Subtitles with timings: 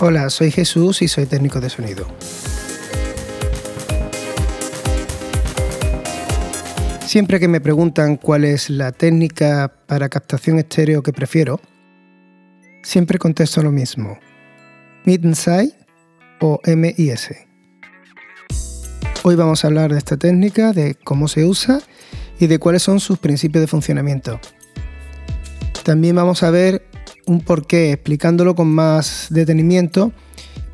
[0.00, 2.06] Hola, soy Jesús y soy técnico de sonido.
[7.04, 11.60] Siempre que me preguntan cuál es la técnica para captación estéreo que prefiero,
[12.84, 14.16] siempre contesto lo mismo.
[15.04, 15.72] Mid-Inside
[16.42, 17.30] o MIS.
[19.24, 21.80] Hoy vamos a hablar de esta técnica, de cómo se usa
[22.38, 24.38] y de cuáles son sus principios de funcionamiento.
[25.82, 26.77] También vamos a ver
[27.28, 30.12] un porqué explicándolo con más detenimiento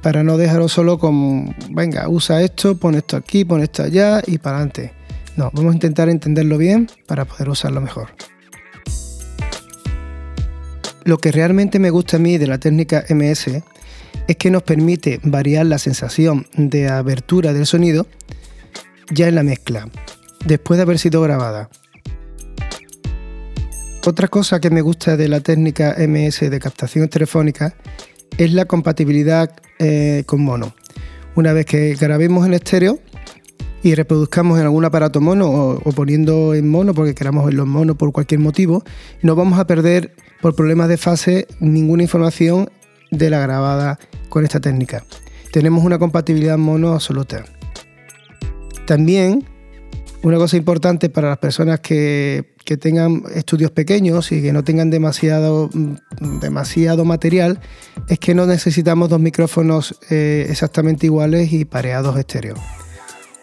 [0.03, 4.39] para no dejarlo solo con, venga, usa esto, pon esto aquí, pon esto allá y
[4.39, 4.93] para adelante.
[5.37, 8.09] No, vamos a intentar entenderlo bien para poder usarlo mejor.
[11.05, 13.63] Lo que realmente me gusta a mí de la técnica MS
[14.29, 18.07] es que nos permite variar la sensación de abertura del sonido
[19.11, 19.89] ya en la mezcla,
[20.47, 21.69] después de haber sido grabada.
[24.07, 27.75] Otra cosa que me gusta de la técnica MS de captación telefónica
[28.37, 30.75] es la compatibilidad eh, con mono.
[31.37, 32.99] Una vez que grabemos en estéreo
[33.83, 37.71] y reproduzcamos en algún aparato mono o, o poniendo en mono porque queramos verlo en
[37.71, 38.85] mono por cualquier motivo,
[39.23, 42.69] no vamos a perder por problemas de fase ninguna información
[43.11, 45.03] de la grabada con esta técnica.
[45.51, 47.47] Tenemos una compatibilidad mono absoluta.
[48.87, 49.49] También
[50.25, 55.69] una cosa importante para las personas que, tengan estudios pequeños y que no tengan demasiado,
[56.41, 57.61] demasiado material
[58.09, 62.55] es que no necesitamos dos micrófonos eh, exactamente iguales y pareados estéreo.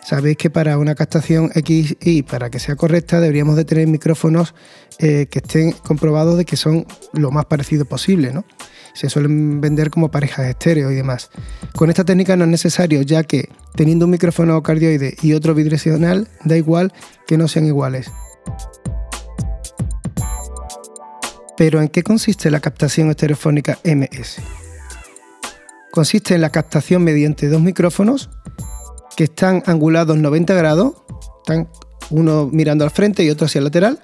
[0.03, 4.55] Sabéis que para una captación XY, para que sea correcta, deberíamos de tener micrófonos
[4.99, 8.45] eh, que estén comprobados de que son lo más parecido posible, ¿no?
[8.93, 11.29] se suelen vender como parejas estéreo y demás.
[11.75, 16.27] Con esta técnica no es necesario, ya que teniendo un micrófono cardioide y otro bidireccional,
[16.43, 16.93] da igual
[17.27, 18.11] que no sean iguales.
[21.57, 24.37] Pero ¿en qué consiste la captación estereofónica MS?
[25.91, 28.29] Consiste en la captación mediante dos micrófonos
[29.15, 30.93] que están angulados 90 grados,
[31.39, 31.67] están
[32.09, 33.99] uno mirando al frente y otro hacia el lateral.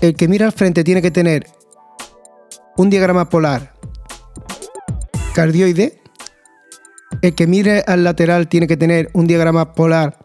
[0.00, 1.46] El que mira al frente tiene que tener
[2.76, 3.74] un diagrama polar
[5.34, 6.00] cardioide.
[7.22, 10.18] El que mire al lateral tiene que tener un diagrama polar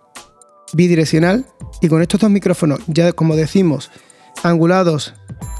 [0.73, 1.45] bidireccional.
[1.81, 3.89] Y con estos dos micrófonos, ya como decimos,
[4.43, 5.13] angulados,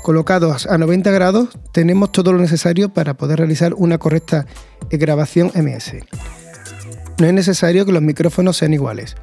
[0.04, 4.46] colocados a 90 grados, tenemos todo lo necesario para poder realizar una correcta
[4.90, 5.94] grabación MS.
[7.20, 9.18] No es necesario que los micrófonos sean iguales.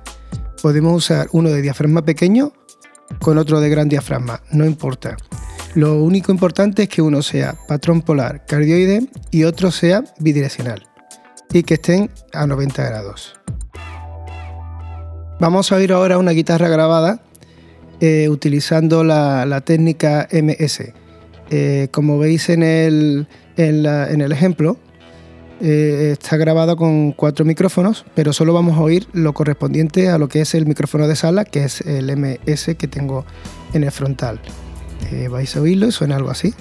[0.60, 2.52] Podemos usar uno de diafragma pequeño
[3.22, 5.16] con otro de gran diafragma, no importa.
[5.74, 10.86] Lo único importante es que uno sea patrón polar cardioide y otro sea bidireccional
[11.50, 13.40] y que estén a 90 grados.
[15.40, 17.22] Vamos a oír ahora una guitarra grabada
[18.00, 20.92] eh, utilizando la, técnica MS.
[21.48, 23.26] Eh, como veis en el,
[23.56, 24.76] en el ejemplo,
[25.60, 30.28] eh, está grabado con cuatro micrófonos, pero solo vamos a oír lo correspondiente a lo
[30.28, 33.24] que es el micrófono de sala, que es el MS que tengo
[33.72, 34.40] en el frontal.
[35.12, 36.54] Eh, vais a oírlo y suena algo así.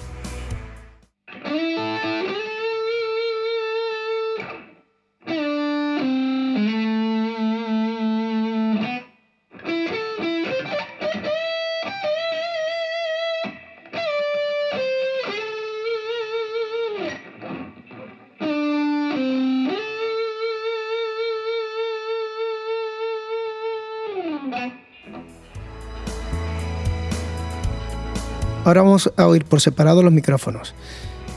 [28.66, 30.74] Ahora vamos a oír por separado los micrófonos.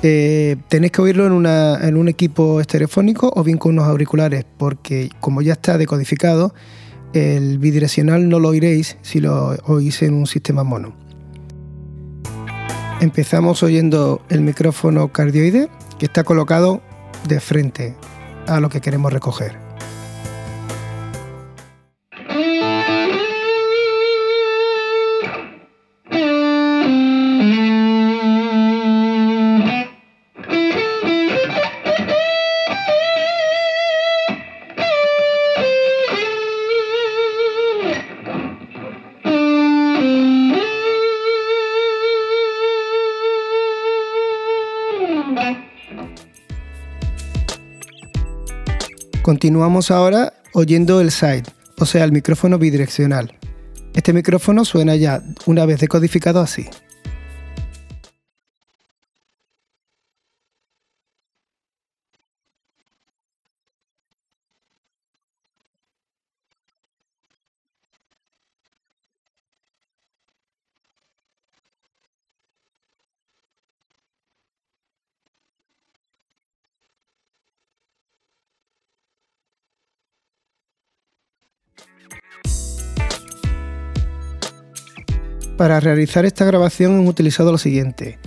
[0.02, 5.44] Eh, tenéis que oírlo en, un equipo estereofónico o bien con unos auriculares, porque como
[5.44, 6.56] ya está decodificado,
[7.14, 10.96] el bidireccional no lo oiréis si lo oís en un sistema mono.
[13.00, 15.70] Empezamos oyendo el micrófono cardioide,
[16.00, 16.82] que está colocado
[17.28, 17.96] de frente
[18.48, 19.69] a lo que queremos recoger.
[49.21, 51.44] Continuamos ahora oyendo el side,
[51.77, 53.38] o sea, el micrófono bidireccional.
[53.94, 56.68] Este micrófono suena ya, una vez decodificado, así.
[85.60, 88.18] Para realizar esta grabación hemos utilizado lo siguiente.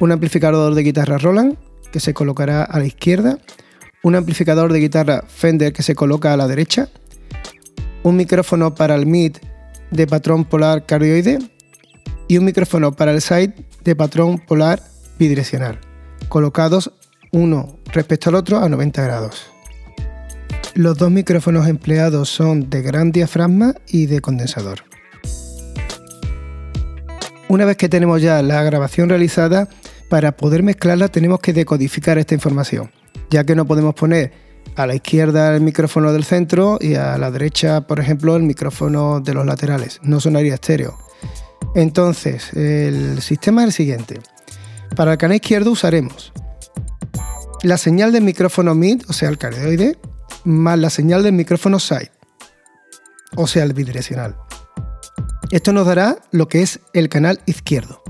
[0.00, 1.56] Un amplificador de guitarra Roland,
[1.92, 3.38] que se colocará a la izquierda,
[4.02, 6.88] un amplificador de guitarra Fender que se coloca a la derecha,
[8.02, 9.36] un micrófono para el mid
[9.92, 11.38] de patrón polar cardioide
[12.26, 13.54] y un micrófono para el side
[13.84, 14.82] de patrón polar
[15.16, 15.78] bidireccional,
[16.28, 16.90] colocados
[17.30, 19.46] uno respecto al otro a 90 grados.
[20.74, 24.93] Los dos micrófonos empleados son de gran diafragma y de condensador.
[27.54, 29.68] Una vez que tenemos ya la grabación realizada,
[30.08, 32.90] para poder mezclarla tenemos que decodificar esta información,
[33.30, 34.32] ya que no podemos poner
[34.74, 39.20] a la izquierda el micrófono del centro y a la derecha, por ejemplo, el micrófono
[39.20, 40.00] de los laterales.
[40.02, 40.98] No sonaría estéreo.
[41.76, 44.18] Entonces, el sistema es el siguiente.
[44.96, 46.32] Para el canal izquierdo usaremos
[47.62, 49.96] la señal del micrófono mid, o sea, el cardioide,
[50.42, 52.10] más la señal del micrófono side,
[53.36, 54.34] o sea, el bidireccional.
[55.54, 58.02] Esto nos dará lo que es el canal izquierdo.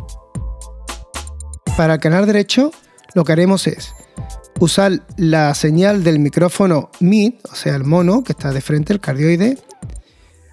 [1.77, 2.73] Para el canal derecho,
[3.13, 3.93] lo que haremos es
[4.61, 9.01] usar la señal del micrófono mid, o sea, el mono que está de frente, el
[9.01, 9.59] cardioide,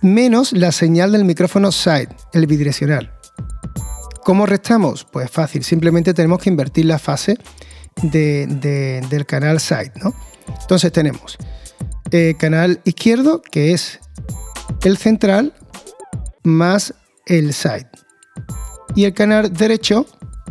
[0.02, 3.14] menos la señal del micrófono side, el bidireccional.
[4.26, 5.06] ¿Cómo restamos?
[5.06, 7.38] Pues fácil, simplemente tenemos que invertir la fase
[8.02, 9.94] del canal side.
[10.04, 10.14] ¿no?
[10.60, 11.38] Entonces tenemos
[12.12, 14.02] el canal izquierdo, que es
[14.84, 15.54] el central,
[16.44, 16.94] más
[17.26, 17.90] el side.
[18.96, 20.06] Y el canal derecho,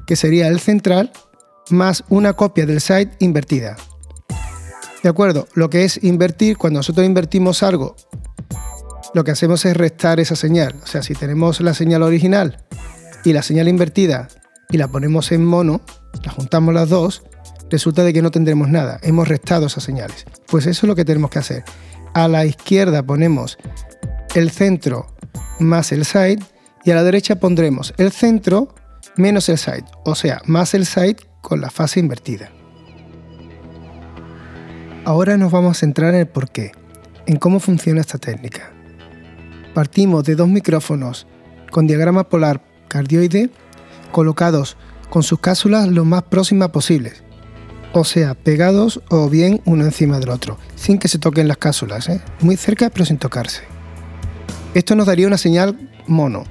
[0.06, 1.12] que sería el central,
[1.70, 3.76] más una copia del site invertida.
[5.02, 5.48] ¿De acuerdo?
[5.54, 7.96] Lo que es invertir, cuando nosotros invertimos algo,
[9.14, 10.75] lo que hacemos es restar esa señal.
[10.82, 12.64] O sea, si tenemos la señal original
[13.25, 14.28] y la señal invertida
[14.70, 15.81] y la ponemos en mono,
[16.25, 17.22] la juntamos las dos,
[17.70, 19.00] resulta de que no tendremos nada.
[19.02, 20.26] Hemos restado esas señales.
[20.46, 21.64] Pues eso es lo que tenemos que hacer.
[22.12, 23.58] A la izquierda ponemos
[24.34, 25.06] el centro
[25.59, 26.41] más el side
[26.85, 28.75] y a la derecha pondremos el centro
[29.17, 32.50] menos el side, o sea, más el side con la fase invertida.
[35.05, 36.73] Ahora nos vamos a centrar en el porqué,
[37.27, 38.73] en cómo funciona esta técnica.
[39.75, 41.27] Partimos de dos micrófonos
[41.71, 43.50] con diagrama polar cardioide
[44.12, 44.76] colocados
[45.09, 47.23] con sus cápsulas lo más próximas posibles,
[47.93, 52.09] o sea, pegados o bien uno encima del otro, sin que se toquen las cápsulas,
[52.09, 52.21] ¿eh?
[52.41, 53.69] muy cerca pero sin tocarse.
[54.75, 55.76] Esto nos daría una señal
[56.06, 56.44] mono.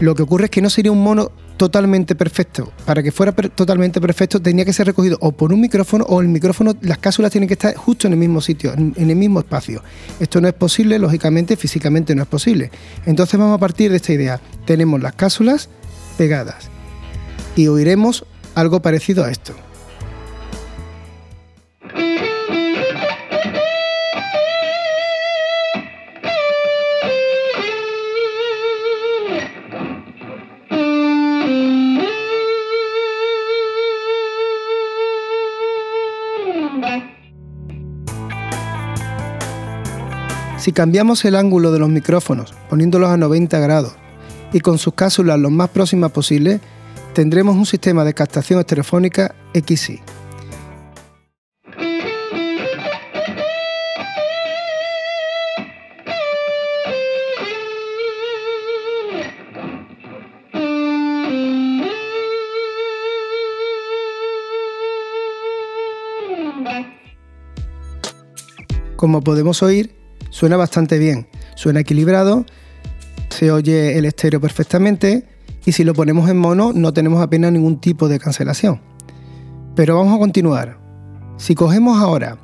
[0.00, 2.72] Lo que ocurre es que no sería un mono totalmente perfecto.
[2.84, 6.28] Para que fuera totalmente perfecto tenía que ser recogido o por un micrófono o el
[6.28, 9.82] micrófono, las cápsulas tienen que estar justo en el mismo sitio, en, el mismo espacio.
[10.18, 12.70] Esto no es posible, lógicamente, físicamente no es posible.
[13.06, 14.40] Entonces vamos a partir de esta idea.
[14.66, 15.68] Tenemos las cápsulas
[16.18, 16.68] pegadas
[17.56, 18.24] y oiremos
[18.54, 19.54] algo parecido a esto.
[40.64, 43.96] Si cambiamos el ángulo de los micrófonos, poniéndolos a 90 grados
[44.50, 46.58] y con sus cápsulas lo más próximas posible,
[47.12, 50.00] tendremos un sistema de captación estereofónica XY.
[68.96, 70.03] Como podemos oír,
[70.34, 72.44] Suena bastante bien, suena equilibrado,
[73.28, 75.28] se oye el estéreo perfectamente
[75.64, 78.80] y si lo ponemos en mono no tenemos apenas ningún tipo de cancelación.
[79.76, 80.76] Pero vamos a continuar.
[81.36, 82.36] Si cogemos ahora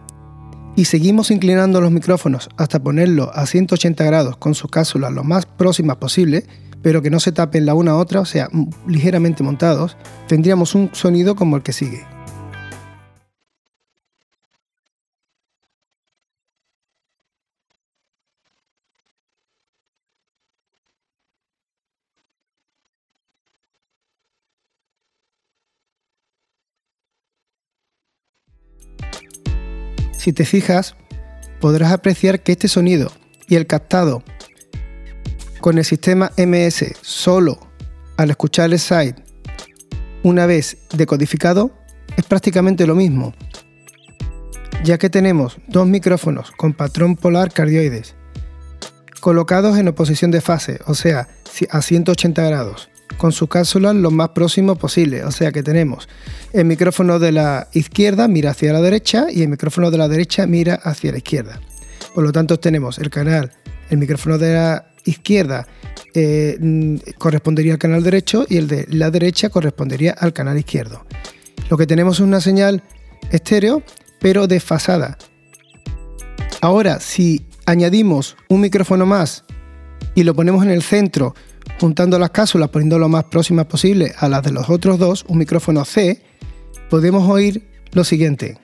[0.77, 5.47] y seguimos inclinando los micrófonos hasta ponerlo a 180 grados con sus cápsulas lo más
[5.47, 6.45] próximas posible,
[6.83, 8.49] pero que no se tapen la una a otra, o sea,
[8.87, 9.97] ligeramente montados,
[10.29, 12.05] tendríamos un sonido como el que sigue.
[30.21, 30.97] Si te fijas,
[31.63, 33.11] podrás apreciar que este sonido
[33.49, 34.23] y el captado
[35.63, 37.59] con el sistema MS solo
[38.19, 39.15] al escuchar el side
[40.23, 41.71] una vez decodificado
[42.19, 43.33] es prácticamente lo mismo,
[44.85, 48.15] ya que tenemos dos micrófonos con patrón polar cardioides
[49.21, 51.29] colocados en oposición de fase, o sea,
[51.71, 55.25] a 180 grados con su cápsula lo más próximo posible.
[55.25, 56.09] O sea que tenemos
[56.53, 60.47] el micrófono de la izquierda mira hacia la derecha y el micrófono de la derecha
[60.47, 61.61] mira hacia la izquierda.
[62.15, 63.53] Por lo tanto tenemos el canal,
[63.89, 65.67] el micrófono de la izquierda
[66.15, 71.05] eh, mm, correspondería al canal derecho y el de la derecha correspondería al canal izquierdo.
[71.69, 72.83] Lo que tenemos es una señal
[73.31, 73.83] estéreo,
[74.21, 75.19] pero desfasada.
[76.61, 79.45] Ahora, si añadimos un micrófono más
[80.15, 81.35] y lo ponemos en el centro,
[81.81, 85.39] juntando las cápsulas, poniendo lo más próximas posible a las de los otros dos, un
[85.39, 86.23] micrófono C,
[86.91, 88.59] podemos oír lo siguiente.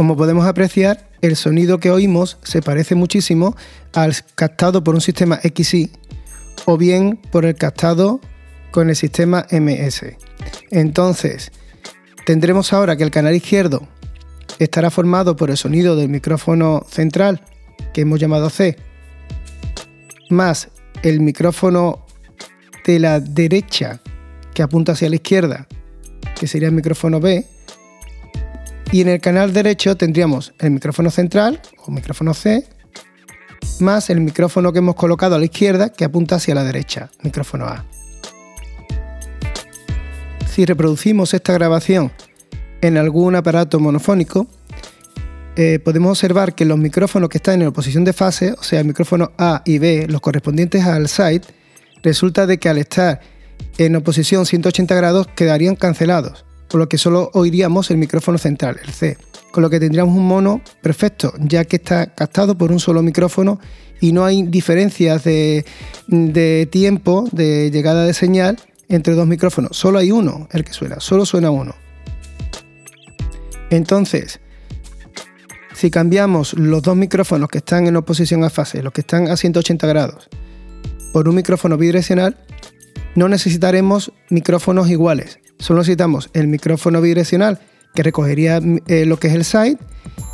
[0.00, 3.54] Como podemos apreciar, el sonido que oímos se parece muchísimo
[3.92, 5.90] al captado por un sistema XY
[6.64, 8.18] o bien por el captado
[8.70, 10.16] con el sistema MS.
[10.70, 11.52] Entonces,
[12.24, 13.86] tendremos ahora que el canal izquierdo
[14.58, 17.42] estará formado por el sonido del micrófono central,
[17.92, 18.78] que hemos llamado C,
[20.30, 20.70] más
[21.02, 22.06] el micrófono
[22.86, 24.00] de la derecha,
[24.54, 25.66] que apunta hacia la izquierda,
[26.40, 27.44] que sería el micrófono B,
[28.92, 32.66] y en el canal derecho tendríamos el micrófono central o micrófono C,
[33.78, 37.66] más el micrófono que hemos colocado a la izquierda que apunta hacia la derecha, micrófono
[37.66, 37.84] A.
[40.52, 42.10] Si reproducimos esta grabación
[42.80, 44.48] en algún aparato monofónico,
[45.56, 48.86] eh, podemos observar que los micrófonos que están en oposición de fase, o sea, el
[48.86, 51.42] micrófono A y B, los correspondientes al side,
[52.02, 53.20] resulta de que al estar
[53.78, 58.92] en oposición 180 grados quedarían cancelados por lo que solo oiríamos el micrófono central, el
[58.92, 59.18] C,
[59.50, 63.58] con lo que tendríamos un mono perfecto, ya que está captado por un solo micrófono
[64.00, 65.64] y no hay diferencias de,
[66.70, 68.58] tiempo de llegada de señal
[68.88, 71.74] entre dos micrófonos, solo hay uno el que suena, solo suena uno.
[73.70, 74.40] Entonces,
[75.74, 79.36] si cambiamos los dos micrófonos que están en oposición a fase, los que están a
[79.36, 80.28] 180 grados,
[81.12, 82.36] por un micrófono bidireccional,
[83.16, 87.60] no necesitaremos micrófonos iguales, solo necesitamos el micrófono bidireccional
[87.94, 89.78] que recogería eh, lo que es el side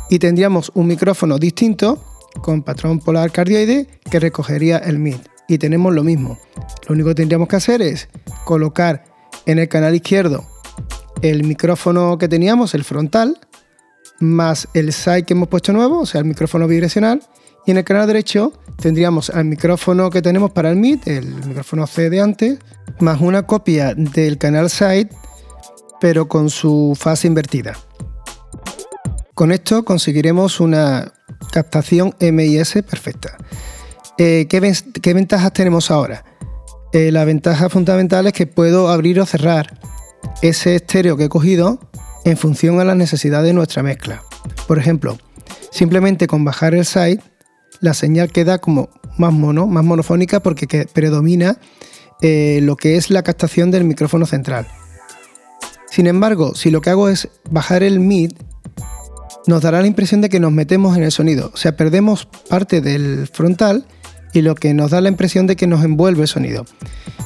[0.09, 2.03] y tendríamos un micrófono distinto
[2.41, 5.17] con patrón polar cardioide que recogería el mid.
[5.47, 6.37] Y tenemos lo mismo.
[6.87, 8.09] Lo único que tendríamos que hacer es
[8.45, 9.05] colocar
[9.45, 10.45] en el canal izquierdo
[11.21, 13.39] el micrófono que teníamos, el frontal,
[14.19, 17.21] más el side que hemos puesto nuevo, o sea, el micrófono bidireccional.
[17.67, 21.85] Y en el canal derecho tendríamos el micrófono que tenemos para el mid, el micrófono
[21.85, 22.59] C de antes,
[23.01, 25.09] más una copia del canal side,
[25.99, 27.73] pero con su fase invertida.
[29.33, 31.11] Con esto conseguiremos una
[31.51, 33.35] captación MIS perfecta.
[34.17, 36.23] Eh, ¿qué, ventajas tenemos ahora?
[36.93, 39.77] Eh, la ventaja fundamental es que puedo abrir o cerrar
[40.41, 41.81] ese estéreo que he cogido
[42.23, 44.23] en función a las necesidades de nuestra mezcla.
[44.67, 45.17] Por ejemplo,
[45.69, 47.21] simplemente con bajar el side,
[47.81, 51.57] la señal queda como más mono, más monofónica porque predomina
[52.21, 54.67] eh, lo que es la captación del micrófono central.
[55.89, 58.33] Sin embargo, si lo que hago es bajar el mid,
[59.47, 62.81] nos dará la impresión de que nos metemos en el sonido, o sea, perdemos parte
[62.81, 63.85] del frontal
[64.33, 66.65] y lo que nos da la impresión de que nos envuelve el sonido.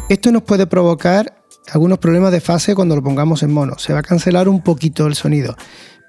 [0.09, 1.41] Esto nos puede provocar
[1.71, 5.07] algunos problemas de fase cuando lo pongamos en mono, se va a cancelar un poquito
[5.07, 5.55] el sonido,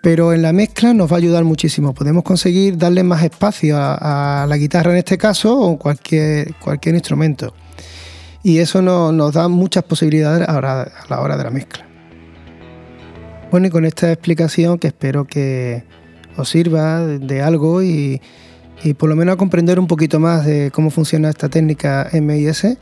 [0.03, 1.95] pero en la mezcla nos va a ayudar muchísimo.
[1.95, 7.55] Podemos conseguir darle más espacio a, la guitarra en este caso o cualquier, cualquier instrumento
[8.43, 10.61] y eso nos da muchas posibilidades a
[11.09, 11.87] la hora de la mezcla.
[13.51, 15.85] Bueno, y con esta explicación que espero que
[16.37, 18.21] os sirva de algo y,
[18.97, 22.79] por lo menos a comprender un poquito más de cómo funciona esta técnica MIS.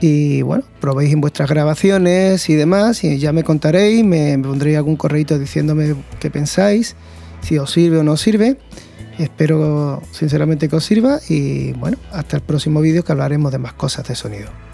[0.00, 4.96] Y bueno, probéis en vuestras grabaciones y demás, y ya me contaréis, me, pondréis algún
[4.96, 6.96] correo diciéndome qué pensáis,
[7.42, 8.56] si os sirve o no sirve.
[9.18, 13.74] Espero sinceramente que os sirva y bueno, hasta el próximo vídeo que hablaremos de más
[13.74, 14.69] cosas de sonido.